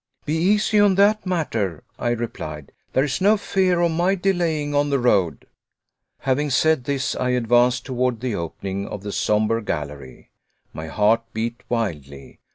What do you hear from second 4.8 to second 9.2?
the road." Having said this, I advanced toward the opening of the